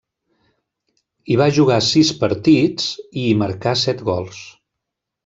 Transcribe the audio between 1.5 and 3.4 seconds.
jugar sis partits, i hi